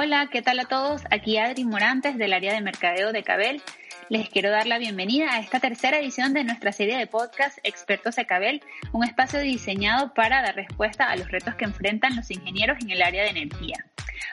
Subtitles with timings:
[0.00, 1.02] Hola, ¿qué tal a todos?
[1.10, 3.60] Aquí Adri Morantes del área de mercadeo de Cabel.
[4.08, 8.14] Les quiero dar la bienvenida a esta tercera edición de nuestra serie de podcast Expertos
[8.14, 12.78] de Cabel, un espacio diseñado para dar respuesta a los retos que enfrentan los ingenieros
[12.80, 13.86] en el área de energía.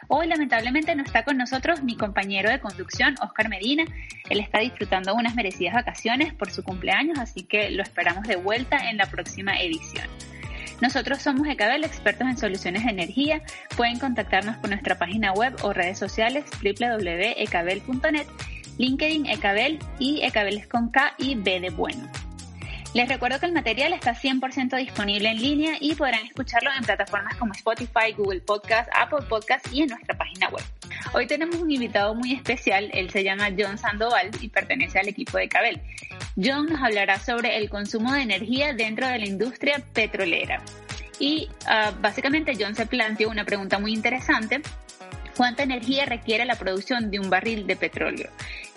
[0.08, 3.86] Hoy lamentablemente no está con nosotros mi compañero de conducción, Oscar Medina.
[4.30, 8.92] Él está disfrutando unas merecidas vacaciones por su cumpleaños, así que lo esperamos de vuelta
[8.92, 10.08] en la próxima edición.
[10.82, 13.42] Nosotros somos Ecabel, expertos en soluciones de energía.
[13.78, 18.28] Pueden contactarnos por nuestra página web o redes sociales www.ecabel.net,
[18.78, 22.10] LinkedIn Ecabel y Ecabel con K y B de bueno.
[22.96, 27.36] Les recuerdo que el material está 100% disponible en línea y podrán escucharlo en plataformas
[27.36, 30.64] como Spotify, Google Podcast, Apple Podcast y en nuestra página web.
[31.14, 35.38] Hoy tenemos un invitado muy especial, él se llama John Sandoval y pertenece al equipo
[35.38, 35.82] de Cabel.
[36.42, 40.62] John nos hablará sobre el consumo de energía dentro de la industria petrolera.
[41.20, 44.62] Y ah, básicamente John se planteó una pregunta muy interesante
[45.36, 48.30] cuánta energía requiere la producción de un barril de petróleo.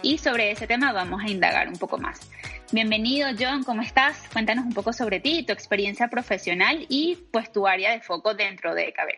[0.02, 2.28] Y sobre ese tema vamos a indagar un poco más.
[2.70, 4.28] Bienvenido John, ¿cómo estás?
[4.30, 8.74] Cuéntanos un poco sobre ti, tu experiencia profesional y pues tu área de foco dentro
[8.74, 9.16] de Cabel.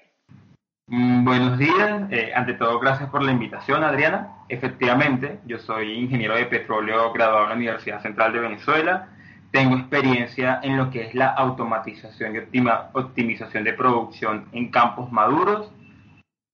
[0.87, 4.37] Mm, buenos días, eh, ante todo gracias por la invitación Adriana.
[4.49, 9.09] Efectivamente, yo soy ingeniero de petróleo graduado en la Universidad Central de Venezuela.
[9.51, 15.73] Tengo experiencia en lo que es la automatización y optimización de producción en campos maduros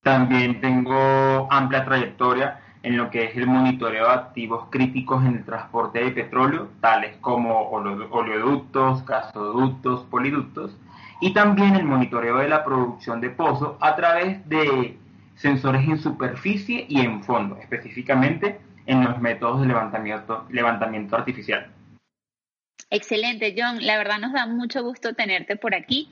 [0.07, 5.45] también tengo amplia trayectoria en lo que es el monitoreo de activos críticos en el
[5.45, 10.75] transporte de petróleo, tales como oleoductos, gasoductos, poliductos,
[11.21, 14.97] y también el monitoreo de la producción de pozo a través de
[15.35, 21.71] sensores en superficie y en fondo, específicamente en los métodos de levantamiento, levantamiento artificial.
[22.89, 23.85] Excelente, John.
[23.85, 26.09] La verdad nos da mucho gusto tenerte por aquí.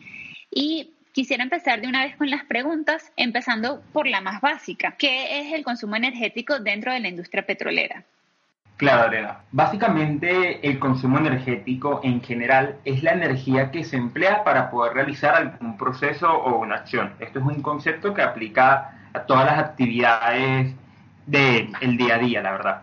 [0.52, 4.96] Y Quisiera empezar de una vez con las preguntas, empezando por la más básica.
[4.98, 8.04] ¿Qué es el consumo energético dentro de la industria petrolera?
[8.76, 9.38] Claro, Arena.
[9.54, 15.36] Básicamente el consumo energético en general es la energía que se emplea para poder realizar
[15.36, 17.14] algún proceso o una acción.
[17.22, 20.76] Esto es un concepto que aplica a todas las actividades
[21.28, 22.82] del día a día, la verdad.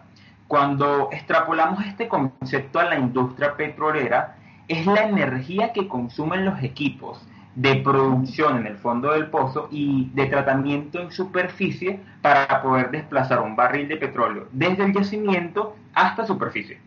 [0.49, 4.37] Cuando extrapolamos este concepto a la industria petrolera,
[4.69, 10.11] es la energía que consumen los equipos de producción en el fondo del pozo y
[10.15, 16.27] de tratamiento en superficie para poder desplazar un barril de petróleo desde el yacimiento hasta
[16.27, 16.81] superficie.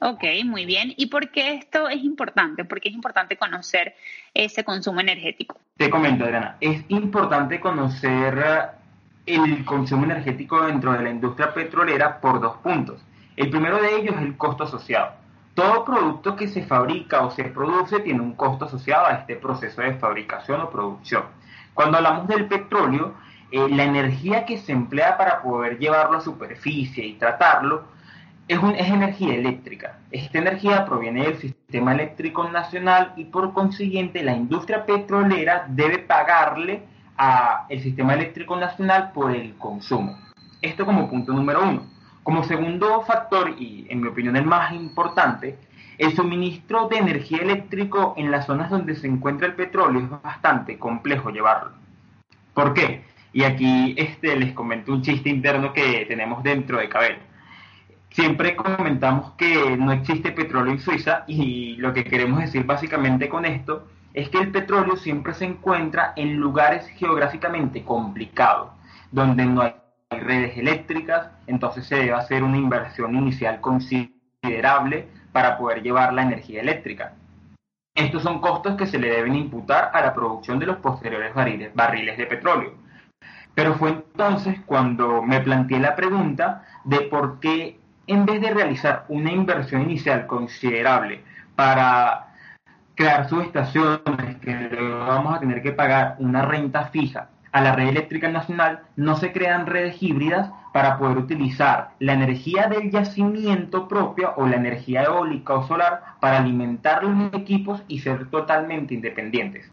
[0.00, 0.92] Ok, muy bien.
[0.96, 2.64] ¿Y por qué esto es importante?
[2.64, 3.94] ¿Por qué es importante conocer
[4.34, 5.58] ese consumo energético?
[5.76, 8.44] Te comento, Adriana, es importante conocer
[9.26, 13.02] el consumo energético dentro de la industria petrolera por dos puntos.
[13.36, 15.23] El primero de ellos es el costo asociado
[15.54, 19.82] todo producto que se fabrica o se produce tiene un costo asociado a este proceso
[19.82, 21.24] de fabricación o producción.
[21.74, 23.14] Cuando hablamos del petróleo,
[23.50, 27.84] eh, la energía que se emplea para poder llevarlo a superficie y tratarlo
[28.48, 29.98] es, es energía eléctrica.
[30.10, 36.82] Esta energía proviene del sistema eléctrico nacional y por consiguiente la industria petrolera debe pagarle
[37.16, 40.18] al sistema eléctrico nacional por el consumo.
[40.60, 41.93] Esto como punto número uno.
[42.24, 45.58] Como segundo factor, y en mi opinión el más importante,
[45.98, 50.78] el suministro de energía eléctrica en las zonas donde se encuentra el petróleo es bastante
[50.78, 51.72] complejo llevarlo.
[52.54, 53.04] ¿Por qué?
[53.34, 57.18] Y aquí este, les comento un chiste interno que tenemos dentro de Cabel.
[58.08, 63.44] Siempre comentamos que no existe petróleo en Suiza y lo que queremos decir básicamente con
[63.44, 68.70] esto es que el petróleo siempre se encuentra en lugares geográficamente complicados,
[69.12, 69.74] donde no hay
[70.20, 76.60] redes eléctricas, entonces se debe hacer una inversión inicial considerable para poder llevar la energía
[76.60, 77.14] eléctrica.
[77.94, 81.74] Estos son costos que se le deben imputar a la producción de los posteriores barriles,
[81.74, 82.74] barriles de petróleo.
[83.54, 89.04] Pero fue entonces cuando me planteé la pregunta de por qué en vez de realizar
[89.08, 91.22] una inversión inicial considerable
[91.54, 92.34] para
[92.94, 94.68] crear subestaciones que
[95.06, 99.30] vamos a tener que pagar una renta fija a la red eléctrica nacional, no se
[99.30, 105.54] crean redes híbridas para poder utilizar la energía del yacimiento propio o la energía eólica
[105.54, 109.70] o solar para alimentar los equipos y ser totalmente independientes.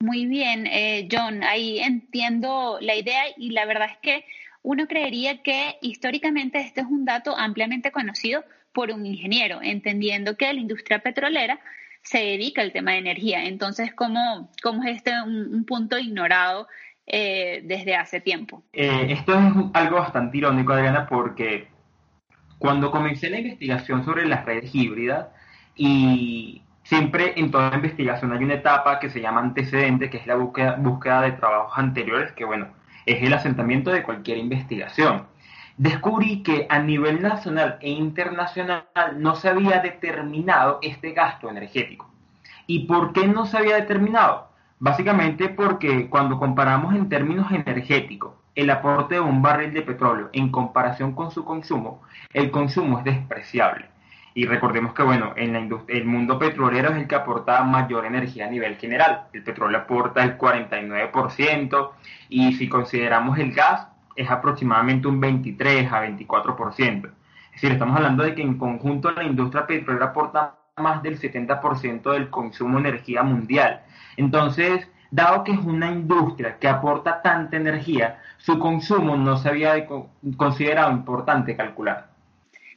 [0.00, 4.26] Muy bien, eh, John, ahí entiendo la idea y la verdad es que
[4.60, 8.44] uno creería que históricamente este es un dato ampliamente conocido
[8.74, 11.58] por un ingeniero, entendiendo que la industria petrolera
[12.02, 13.46] se dedica al tema de energía.
[13.46, 16.68] Entonces, ¿cómo, cómo es este un punto ignorado
[17.10, 18.62] eh, desde hace tiempo.
[18.72, 21.68] Eh, esto es algo bastante irónico, Adriana, porque
[22.58, 25.28] cuando comencé la investigación sobre las redes híbridas,
[25.74, 30.34] y siempre en toda investigación hay una etapa que se llama antecedente, que es la
[30.34, 32.68] búsqueda, búsqueda de trabajos anteriores, que bueno,
[33.06, 35.26] es el asentamiento de cualquier investigación.
[35.78, 38.84] Descubrí que a nivel nacional e internacional
[39.16, 42.10] no se había determinado este gasto energético.
[42.66, 44.47] ¿Y por qué no se había determinado?
[44.80, 50.50] Básicamente porque cuando comparamos en términos energéticos el aporte de un barril de petróleo en
[50.50, 52.02] comparación con su consumo,
[52.32, 53.86] el consumo es despreciable.
[54.34, 58.46] Y recordemos que, bueno, en la el mundo petrolero es el que aporta mayor energía
[58.46, 59.26] a nivel general.
[59.32, 61.90] El petróleo aporta el 49%
[62.28, 67.06] y si consideramos el gas, es aproximadamente un 23 a 24%.
[67.06, 72.12] Es decir, estamos hablando de que en conjunto la industria petrolera aporta más del 70%
[72.12, 73.82] del consumo de energía mundial.
[74.16, 79.86] Entonces, dado que es una industria que aporta tanta energía, su consumo no se había
[80.36, 82.08] considerado importante calcular.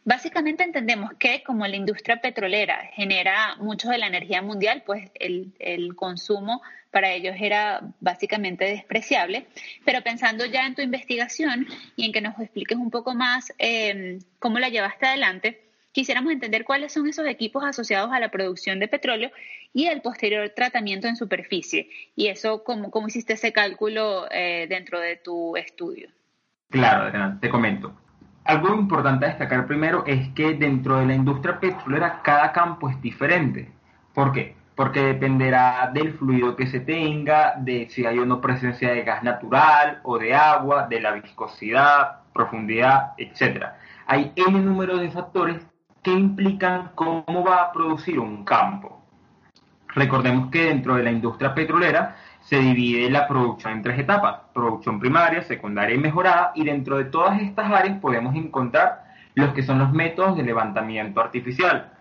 [0.04, 5.96] Básicamente entendemos que como la industria petrolera genera mucho de la energía mundial, pues el,
[5.96, 9.46] consumo para ellos era básicamente despreciable.
[9.86, 14.18] Pero pensando ya en tu investigación y en que nos expliques un poco más eh,
[14.40, 18.88] cómo la llevaste adelante, quisiéramos entender cuáles son esos equipos asociados a la producción de
[18.88, 19.32] petróleo
[19.74, 21.90] y el posterior tratamiento en superficie.
[22.16, 26.10] Y eso, ¿cómo, hiciste ese cálculo eh, dentro de tu estudio?
[26.70, 27.94] Claro, te comento.
[28.44, 33.00] Algo importante a destacar primero es que dentro de la industria petrolera cada campo es
[33.02, 33.72] diferente.
[34.14, 34.56] ¿Por qué?
[34.76, 39.22] Porque dependerá del fluido que se tenga, de si hay o no presencia de gas
[39.22, 43.66] natural o de agua, de la viscosidad, profundidad, etc.
[44.08, 45.62] Hay N número de factores
[46.04, 49.02] que implican cómo va a producir un campo.
[49.90, 55.00] Recordemos que dentro de la industria petrolera se divide la producción en tres etapas, producción
[55.00, 59.04] primaria, secundaria y mejorada, y dentro de todas estas áreas podemos encontrar
[59.36, 61.92] los que son los métodos de levantamiento artificial.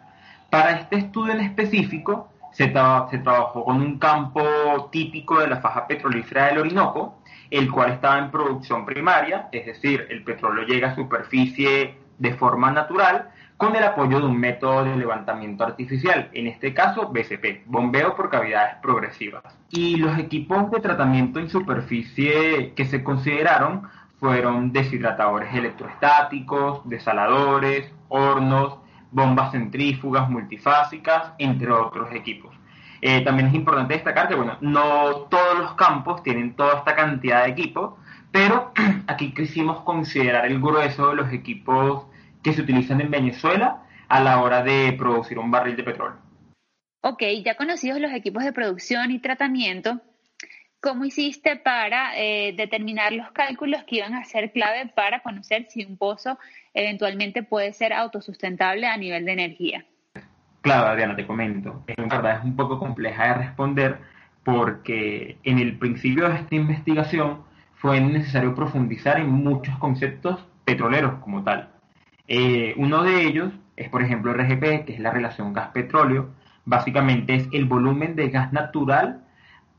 [0.48, 4.42] Para este estudio en específico, se, se trabajó con un campo
[4.90, 7.20] típico de la faja petrolífera del Orinoco,
[7.50, 12.70] el cual estaba en producción primaria, es decir, el petróleo llega a superficie de forma
[12.70, 13.30] natural,
[13.60, 18.30] con el apoyo de un método de levantamiento artificial, en este caso BCP, bombeo por
[18.30, 19.42] cavidades progresivas.
[19.68, 23.82] Y los equipos de tratamiento en superficie que se consideraron
[24.18, 28.78] fueron deshidratadores electrostáticos, desaladores, hornos,
[29.10, 32.56] bombas centrífugas multifásicas, entre otros equipos.
[33.02, 37.44] Eh, también es importante destacar que, bueno, no todos los campos tienen toda esta cantidad
[37.44, 37.92] de equipos,
[38.32, 38.72] pero
[39.06, 42.06] aquí quisimos considerar el grueso de los equipos
[42.42, 46.18] que se utilizan en Venezuela a la hora de producir un barril de petróleo.
[47.02, 50.00] Ok, ya conocidos los equipos de producción y tratamiento,
[50.80, 55.84] ¿cómo hiciste para eh, determinar los cálculos que iban a ser clave para conocer si
[55.84, 56.38] un pozo
[56.74, 59.86] eventualmente puede ser autosustentable a nivel de energía?
[60.60, 61.84] Claro, Adriana, te comento.
[61.86, 63.98] En verdad es un poco compleja de responder
[64.44, 67.44] porque en el principio de esta investigación
[67.76, 71.70] fue necesario profundizar en muchos conceptos petroleros como tal.
[72.32, 76.28] Eh, uno de ellos es, por ejemplo, RGP, que es la relación gas-petróleo.
[76.64, 79.24] Básicamente es el volumen de gas natural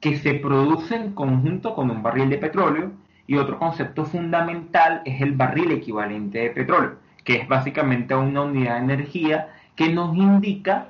[0.02, 2.92] que se produce en conjunto con un barril de petróleo.
[3.26, 8.76] Y otro concepto fundamental es el barril equivalente de petróleo, que es básicamente una unidad
[8.76, 9.48] de energía
[9.78, 10.88] que nos indica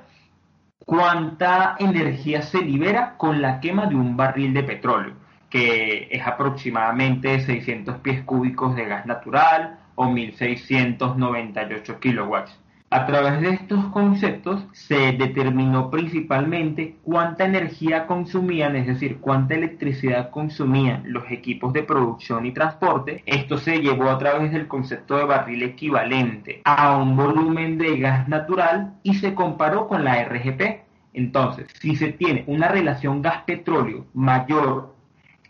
[0.84, 5.14] cuánta energía se libera con la quema de un barril de petróleo,
[5.48, 12.62] que es aproximadamente 600 pies cúbicos de gas natural o 1698 kilowatts.
[12.94, 20.28] A través de estos conceptos se determinó principalmente cuánta energía consumían, es decir, cuánta electricidad
[20.28, 23.22] consumían los equipos de producción y transporte.
[23.24, 28.28] Esto se llevó a través del concepto de barril equivalente a un volumen de gas
[28.28, 30.82] natural y se comparó con la RGP.
[31.14, 34.94] Entonces, si se tiene una relación gas-petróleo mayor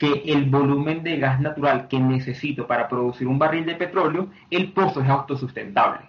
[0.03, 4.73] que el volumen de gas natural que necesito para producir un barril de petróleo, el
[4.73, 6.01] pozo es autosustentable.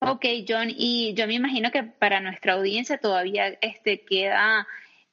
[0.00, 4.66] Ok, John, y yo me imagino que para nuestra audiencia todavía este, queda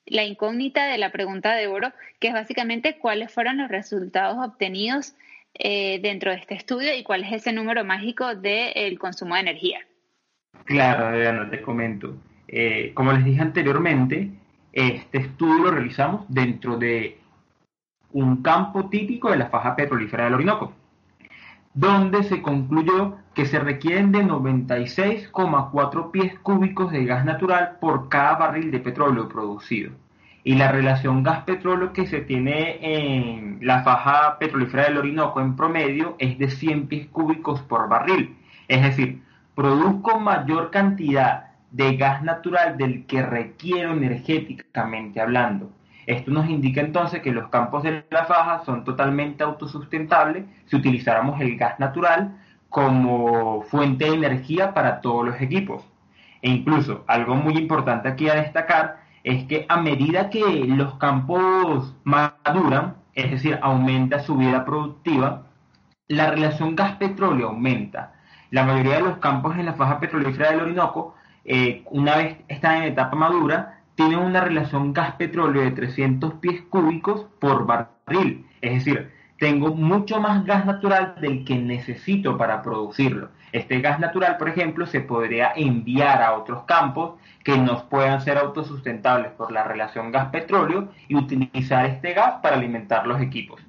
[0.07, 5.13] la incógnita de la pregunta de oro, que es básicamente cuáles fueron los resultados obtenidos
[5.53, 9.79] eh, dentro de este estudio y cuál es ese número mágico del consumo de energía.
[10.65, 12.17] Claro, no te comento.
[12.47, 14.31] Eh, como les dije anteriormente,
[14.73, 17.20] este estudio lo realizamos dentro de
[18.13, 20.73] un campo típico de la faja petrolífera del Orinoco,
[21.73, 28.35] donde se concluyó que se requieren de 96,4 pies cúbicos de gas natural por cada
[28.35, 29.91] barril de petróleo producido.
[30.43, 36.15] Y la relación gas-petróleo que se tiene en la faja petrolífera del Orinoco en promedio
[36.17, 38.35] es de 100 pies cúbicos por barril.
[38.67, 39.21] Es decir,
[39.53, 45.71] produzco mayor cantidad de gas natural del que requiero energéticamente hablando.
[46.05, 51.39] Esto nos indica entonces que los campos de la faja son totalmente autosustentables si utilizáramos
[51.41, 52.37] el gas natural
[52.69, 55.83] como fuente de energía para todos los equipos.
[56.41, 61.95] E incluso algo muy importante aquí a destacar es que a medida que los campos
[62.03, 65.43] maduran, es decir, aumenta su vida productiva,
[66.07, 68.13] la relación gas-petróleo aumenta.
[68.49, 71.15] La mayoría de los campos en la faja petrolífera del Orinoco,
[71.45, 77.27] eh, una vez están en etapa madura, tienen una relación gas-petróleo de 300 pies cúbicos
[77.39, 78.47] por barril.
[78.59, 83.29] Es decir, tengo mucho más gas natural del que necesito para producirlo.
[83.51, 88.39] Este gas natural, por ejemplo, se podría enviar a otros campos que nos puedan ser
[88.39, 93.61] autosustentables por la relación gas-petróleo y utilizar este gas para alimentar los equipos.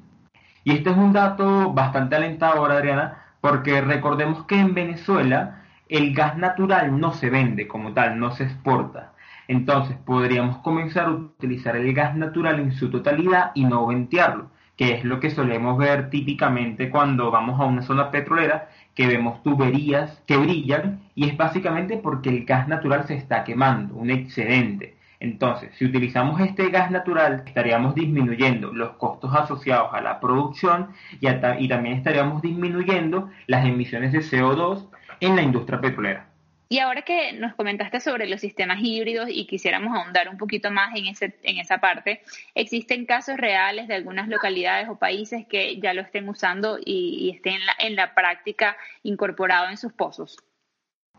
[0.64, 6.38] Y este es un dato bastante alentador, Adriana, porque recordemos que en Venezuela el gas
[6.38, 9.11] natural no se vende como tal, no se exporta.
[9.48, 14.94] Entonces podríamos comenzar a utilizar el gas natural en su totalidad y no ventearlo, que
[14.94, 20.22] es lo que solemos ver típicamente cuando vamos a una zona petrolera, que vemos tuberías
[20.26, 24.96] que brillan y es básicamente porque el gas natural se está quemando, un excedente.
[25.22, 30.88] Entonces, si utilizamos este gas natural, estaríamos disminuyendo los costos asociados a la producción
[31.20, 31.28] y,
[31.68, 34.88] también estaríamos disminuyendo las emisiones de CO2
[35.20, 36.31] en la industria petrolera.
[36.72, 40.96] Y ahora que nos comentaste sobre los sistemas híbridos y quisiéramos ahondar un poquito más
[40.96, 42.22] en, ese, en esa parte,
[42.54, 47.56] ¿existen casos reales de algunas localidades o países que ya lo estén usando y, estén
[47.56, 50.38] en la, en la práctica incorporado en sus pozos?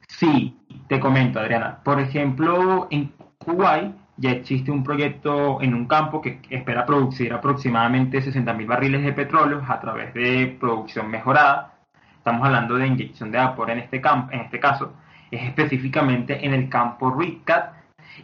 [0.07, 0.57] Sí,
[0.88, 1.83] te comento, Adriana.
[1.83, 8.24] Por ejemplo, en Kuwait ya existe un proyecto en un campo que espera producir aproximadamente
[8.24, 11.75] 60.000 barriles de petróleo a través de producción mejorada.
[12.17, 14.95] Estamos hablando de inyección de vapor en este, campo, en este caso
[15.35, 17.73] es específicamente en el campo RICAT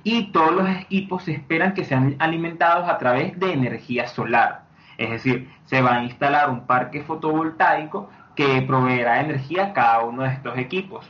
[0.04, 4.64] y todos los equipos se esperan que sean alimentados a través de energía solar.
[4.98, 10.24] Es decir, se va a instalar un parque fotovoltaico que proveerá energía a cada uno
[10.24, 11.10] de estos equipos.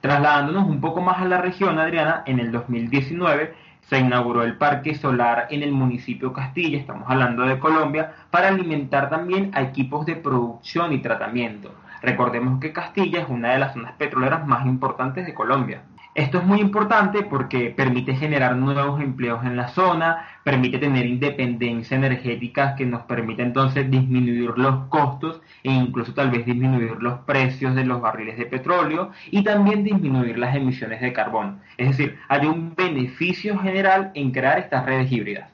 [0.00, 3.54] Trasladándonos un poco más a la región, Adriana, en el 2019
[3.88, 9.08] se inauguró el parque solar en el municipio Castilla, estamos hablando de Colombia, para alimentar
[9.08, 11.72] también a equipos de producción y tratamiento.
[12.02, 15.82] Recordemos que Castilla es una de las zonas petroleras más importantes de Colombia.
[16.14, 21.96] Esto es muy importante porque permite generar nuevos empleos en la zona, permite tener independencia
[21.96, 27.74] energética que nos permite entonces disminuir los costos e incluso tal vez disminuir los precios
[27.76, 31.60] de los barriles de petróleo y también disminuir las emisiones de carbono.
[31.76, 35.48] Es decir, hay un beneficio general en crear estas redes híbridas.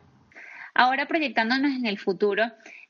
[0.74, 2.44] Ahora proyectándonos en el futuro,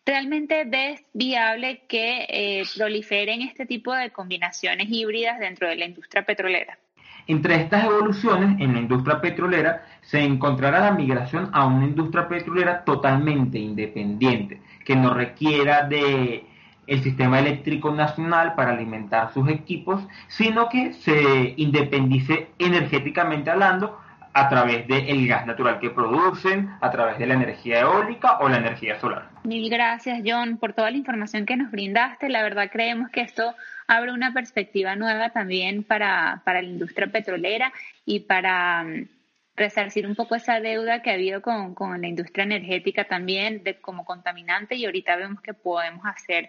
[0.07, 6.27] ¿Realmente ves viable que eh, proliferen este tipo de combinaciones híbridas dentro de la industria
[6.27, 6.79] petrolera?
[7.27, 12.85] Entre estas evoluciones en la industria petrolera se encontrará la migración a una industria petrolera
[12.85, 16.45] totalmente independiente, que no requiera de
[16.87, 23.99] el sistema eléctrico nacional para alimentar sus equipos, sino que se independice energéticamente hablando
[24.35, 28.59] a través del gas natural que producen, a través de la energía eólica o la
[28.59, 29.34] energía solar.
[29.45, 32.31] Mil gracias, John, por toda la información que nos brindaste.
[32.31, 33.55] La verdad creemos que esto
[33.87, 37.71] abre una perspectiva nueva también para, para la industria petrolera
[38.07, 39.07] y para mm,
[39.55, 43.75] resarcir un poco esa deuda que ha habido con, con la industria energética también de,
[43.75, 46.49] como contaminante y ahorita vemos que podemos hacer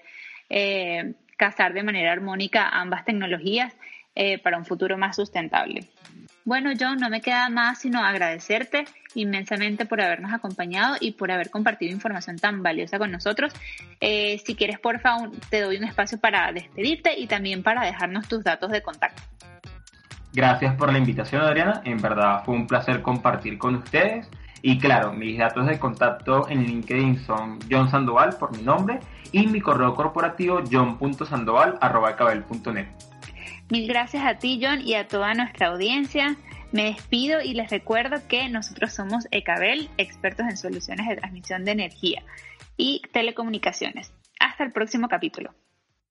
[0.49, 3.75] eh, casar de manera armónica ambas tecnologías
[4.15, 5.81] eh, para un futuro más sustentable.
[6.45, 8.85] Bueno, John, no me queda más sino agradecerte
[9.15, 13.51] inmensamente por habernos acompañado y por haber compartido información tan valiosa con nosotros.
[13.99, 18.27] Eh, si quieres, por favor, te doy un espacio para despedirte y también para dejarnos
[18.27, 19.23] tus datos de contacto.
[20.33, 21.81] Gracias por la invitación, Adriana.
[21.83, 24.29] En verdad fue un placer compartir con ustedes.
[24.61, 28.99] Y claro, mis datos de contacto en LinkedIn son John Sandoval por mi nombre
[29.31, 33.14] y mi correo corporativo john.sandoval.cabel.net.
[33.69, 36.35] Mil gracias a ti, John, y a toda nuestra audiencia.
[36.71, 41.71] Me despido y les recuerdo que nosotros somos Ecabel, expertos en soluciones de transmisión de
[41.71, 42.23] energía
[42.77, 44.11] y telecomunicaciones.
[44.39, 45.53] Hasta el próximo capítulo.